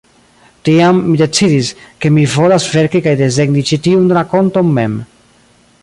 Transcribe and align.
Tiam 0.67 1.01
mi 1.09 1.19
decidis, 1.21 1.69
ke 2.05 2.11
mi 2.15 2.23
volas 2.37 2.65
verki 2.77 3.03
kaj 3.09 3.15
desegni 3.21 3.65
ĉi 3.73 3.81
tiun 3.89 4.09
rakonton 4.21 4.73
mem. 4.81 4.99